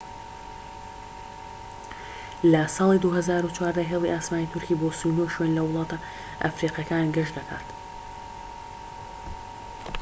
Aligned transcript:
لە 2.51 2.63
ساڵی 2.75 2.97
2014 3.05 3.89
هێڵی 3.91 4.13
ئاسمانی 4.15 4.51
تورکی 4.53 4.75
بۆ 4.79 4.87
39 5.01 5.33
شوێن 5.35 5.51
لە 5.57 5.61
وڵاتە 5.67 5.97
ئەفریقیەکان 6.41 7.05
گەشت 7.15 7.33
دەکات 7.37 7.67